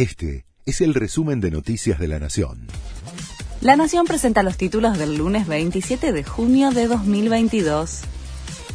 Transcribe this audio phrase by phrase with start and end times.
[0.00, 2.68] Este es el resumen de Noticias de la Nación.
[3.60, 8.00] La Nación presenta los títulos del lunes 27 de junio de 2022.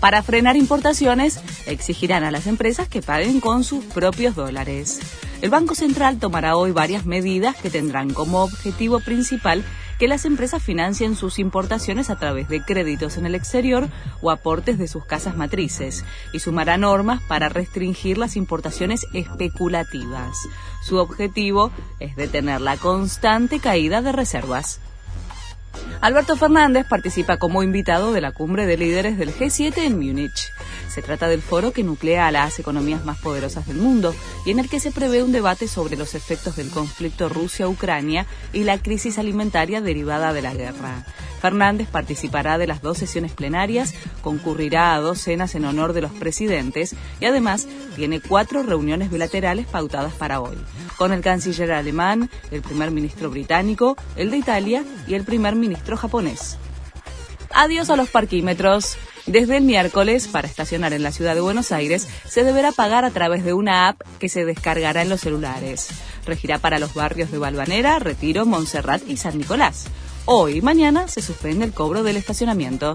[0.00, 5.00] Para frenar importaciones, exigirán a las empresas que paguen con sus propios dólares.
[5.40, 9.64] El Banco Central tomará hoy varias medidas que tendrán como objetivo principal
[9.98, 13.88] que las empresas financien sus importaciones a través de créditos en el exterior
[14.20, 20.36] o aportes de sus casas matrices y sumará normas para restringir las importaciones especulativas.
[20.82, 21.70] Su objetivo
[22.00, 24.80] es detener la constante caída de reservas.
[26.04, 30.52] Alberto Fernández participa como invitado de la cumbre de líderes del G7 en Múnich.
[30.86, 34.14] Se trata del foro que nuclea a las economías más poderosas del mundo
[34.44, 38.64] y en el que se prevé un debate sobre los efectos del conflicto Rusia-Ucrania y
[38.64, 41.06] la crisis alimentaria derivada de la guerra.
[41.44, 46.10] Fernández participará de las dos sesiones plenarias, concurrirá a dos cenas en honor de los
[46.10, 50.56] presidentes y además tiene cuatro reuniones bilaterales pautadas para hoy,
[50.96, 55.98] con el canciller alemán, el primer ministro británico, el de Italia y el primer ministro
[55.98, 56.56] japonés.
[57.50, 58.96] Adiós a los parquímetros.
[59.26, 63.10] Desde el miércoles, para estacionar en la ciudad de Buenos Aires, se deberá pagar a
[63.10, 65.88] través de una app que se descargará en los celulares.
[66.24, 69.88] Regirá para los barrios de Balvanera, Retiro, Montserrat y San Nicolás.
[70.26, 72.94] Hoy y mañana se suspende el cobro del estacionamiento.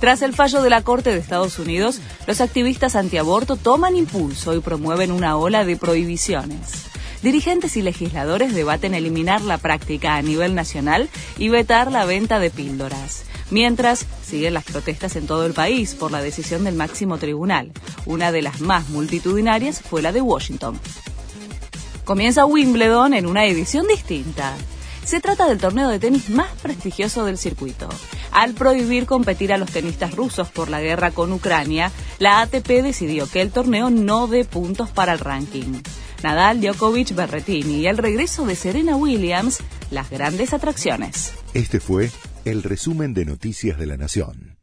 [0.00, 4.60] Tras el fallo de la Corte de Estados Unidos, los activistas antiaborto toman impulso y
[4.60, 6.86] promueven una ola de prohibiciones.
[7.22, 12.48] Dirigentes y legisladores debaten eliminar la práctica a nivel nacional y vetar la venta de
[12.48, 13.24] píldoras.
[13.50, 17.70] Mientras, siguen las protestas en todo el país por la decisión del máximo tribunal.
[18.06, 20.80] Una de las más multitudinarias fue la de Washington.
[22.04, 24.54] Comienza Wimbledon en una edición distinta.
[25.08, 27.88] Se trata del torneo de tenis más prestigioso del circuito.
[28.30, 33.26] Al prohibir competir a los tenistas rusos por la guerra con Ucrania, la ATP decidió
[33.26, 35.80] que el torneo no dé puntos para el ranking.
[36.22, 41.32] Nadal, Djokovic, Berretini y el regreso de Serena Williams, las grandes atracciones.
[41.54, 42.10] Este fue
[42.44, 44.57] el resumen de Noticias de la Nación.